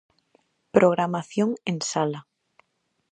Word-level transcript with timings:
Programación 0.75 1.49
en 1.69 1.77
sala. 1.91 2.19